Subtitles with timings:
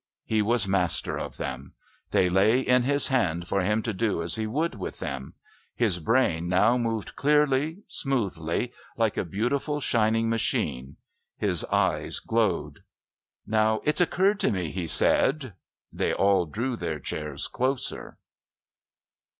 [0.25, 1.75] He was master of them.
[2.09, 5.35] They lay in his hand for him to do as he would with them.
[5.75, 10.97] His brain now moved clearly, smoothly, like a beautiful shining machine.
[11.37, 12.79] His eyes glowed.
[13.45, 15.53] "Now, it's occurred to me" he said.
[15.93, 18.17] They all drew their chairs closer.